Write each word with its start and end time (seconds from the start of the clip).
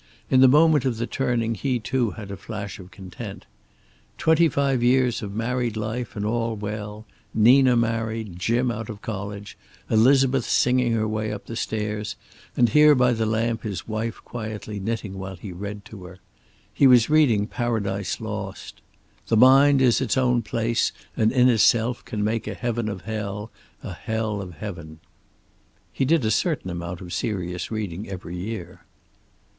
In 0.31 0.41
the 0.41 0.47
moment 0.47 0.83
of 0.83 0.97
the 0.97 1.05
turning 1.05 1.53
he 1.53 1.77
too 1.77 2.09
had 2.17 2.31
a 2.31 2.35
flash 2.35 2.79
of 2.79 2.89
content. 2.89 3.45
Twenty 4.17 4.49
five 4.49 4.81
years 4.81 5.21
of 5.21 5.31
married 5.35 5.77
life 5.77 6.15
and 6.15 6.25
all 6.25 6.55
well; 6.55 7.05
Nina 7.35 7.77
married, 7.77 8.39
Jim 8.39 8.71
out 8.71 8.89
of 8.89 9.03
college, 9.03 9.59
Elizabeth 9.91 10.45
singing 10.45 10.93
her 10.93 11.07
way 11.07 11.31
up 11.31 11.45
the 11.45 11.55
stairs, 11.55 12.15
and 12.57 12.69
here 12.69 12.95
by 12.95 13.13
the 13.13 13.27
lamp 13.27 13.61
his 13.61 13.87
wife 13.87 14.19
quietly 14.25 14.79
knitting 14.79 15.19
while 15.19 15.35
he 15.35 15.51
read 15.51 15.85
to 15.85 16.05
her. 16.05 16.17
He 16.73 16.87
was 16.87 17.11
reading 17.11 17.45
Paradise 17.45 18.19
Lost: 18.19 18.81
"The 19.27 19.37
mind 19.37 19.83
is 19.83 20.01
its 20.01 20.17
own 20.17 20.41
place, 20.41 20.91
and 21.15 21.31
in 21.31 21.47
itself 21.47 22.03
can 22.05 22.23
make 22.23 22.47
a 22.47 22.55
Heaven 22.55 22.89
of 22.89 23.01
Hell, 23.01 23.51
a 23.83 23.93
Hell 23.93 24.41
of 24.41 24.55
Heaven." 24.55 24.99
He 25.93 26.05
did 26.05 26.25
a 26.25 26.31
certain 26.31 26.71
amount 26.71 27.01
of 27.01 27.13
serious 27.13 27.69
reading 27.69 28.09
every 28.09 28.35
year. 28.35 28.83